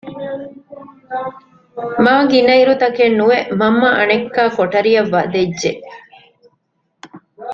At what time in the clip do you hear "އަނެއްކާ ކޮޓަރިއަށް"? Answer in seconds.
3.97-5.11